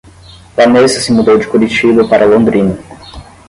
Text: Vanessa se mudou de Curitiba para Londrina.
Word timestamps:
Vanessa 0.55 0.99
se 0.99 1.11
mudou 1.13 1.37
de 1.37 1.45
Curitiba 1.45 2.07
para 2.07 2.25
Londrina. 2.25 2.75